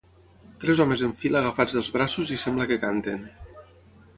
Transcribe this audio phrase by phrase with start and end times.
[0.61, 3.21] Tres homes en fila agafats dels braços i sembla que canten.